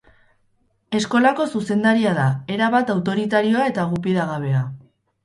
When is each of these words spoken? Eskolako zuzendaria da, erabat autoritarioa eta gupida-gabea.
Eskolako 0.99 1.45
zuzendaria 1.59 2.13
da, 2.19 2.25
erabat 2.55 2.89
autoritarioa 2.95 3.69
eta 3.73 3.87
gupida-gabea. 3.93 4.65